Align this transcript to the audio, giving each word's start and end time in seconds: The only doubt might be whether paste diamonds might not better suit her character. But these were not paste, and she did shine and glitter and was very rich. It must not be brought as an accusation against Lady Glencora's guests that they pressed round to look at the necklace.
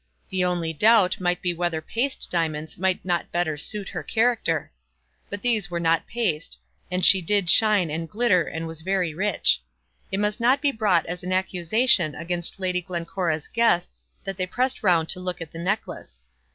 The 0.29 0.43
only 0.43 0.73
doubt 0.73 1.19
might 1.19 1.43
be 1.43 1.53
whether 1.53 1.79
paste 1.79 2.29
diamonds 2.31 2.79
might 2.79 3.05
not 3.05 3.31
better 3.31 3.55
suit 3.55 3.89
her 3.89 4.01
character. 4.01 4.71
But 5.29 5.43
these 5.43 5.69
were 5.69 5.79
not 5.79 6.07
paste, 6.07 6.57
and 6.89 7.05
she 7.05 7.21
did 7.21 7.51
shine 7.51 7.91
and 7.91 8.09
glitter 8.09 8.41
and 8.45 8.65
was 8.65 8.81
very 8.81 9.13
rich. 9.13 9.61
It 10.11 10.19
must 10.19 10.39
not 10.39 10.59
be 10.59 10.71
brought 10.71 11.05
as 11.05 11.23
an 11.23 11.33
accusation 11.33 12.15
against 12.15 12.59
Lady 12.59 12.81
Glencora's 12.81 13.47
guests 13.47 14.09
that 14.23 14.37
they 14.37 14.47
pressed 14.47 14.81
round 14.81 15.07
to 15.09 15.19
look 15.19 15.39
at 15.39 15.51
the 15.51 15.59
necklace. 15.59 16.19